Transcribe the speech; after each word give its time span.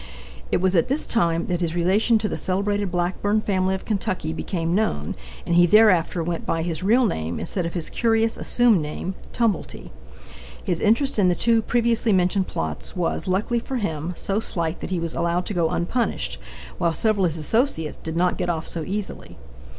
It 0.51 0.61
was 0.61 0.75
at 0.75 0.87
this 0.87 1.05
time 1.05 1.45
that 1.45 1.61
his 1.61 1.75
relation 1.75 2.17
to 2.17 2.27
the 2.27 2.35
celebrated 2.35 2.89
Blackburn 2.91 3.39
family 3.39 3.75
of 3.75 3.85
Kentucky 3.85 4.33
became 4.33 4.73
known, 4.73 5.13
and 5.45 5.53
he 5.53 5.67
thereafter 5.67 6.23
went 6.23 6.43
by 6.43 6.63
his 6.63 6.81
real 6.81 7.05
name 7.05 7.39
instead 7.39 7.67
of 7.67 7.75
his 7.75 7.87
curious 7.91 8.35
assumed 8.35 8.81
name, 8.81 9.13
Tumblety. 9.31 9.91
His 10.63 10.79
interest 10.79 11.19
in 11.19 11.27
the 11.27 11.35
two 11.35 11.61
previously 11.61 12.13
mentioned 12.13 12.47
plots 12.47 12.95
was, 12.95 13.27
luckily 13.27 13.59
for 13.59 13.75
him, 13.75 14.13
so 14.15 14.39
slight 14.39 14.79
that 14.79 14.89
he 14.89 14.99
was 14.99 15.13
allowed 15.13 15.45
to 15.45 15.53
go 15.53 15.69
unpunished, 15.69 16.39
while 16.79 16.93
several 16.93 17.27
of 17.27 17.35
his 17.35 17.45
associates 17.45 17.97
did 18.01 18.15
not 18.17 18.39
get 18.39 18.49
off 18.49 18.67
so 18.67 18.81
easily. 18.83 19.37